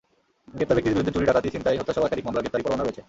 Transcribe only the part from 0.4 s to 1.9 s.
গ্রেপ্তার ব্যক্তিদের বিরুদ্ধে চুরি, ডাকাতি, ছিনতাই,